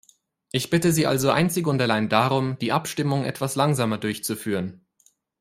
Ich 0.51 0.71
bitte 0.71 0.91
Sie 0.91 1.05
also 1.05 1.29
einzig 1.29 1.67
und 1.67 1.79
allein 1.79 2.09
darum, 2.09 2.57
die 2.57 2.71
Abstimmung 2.71 3.23
etwas 3.23 3.55
langsamer 3.55 3.99
durchzuführen. 3.99 4.83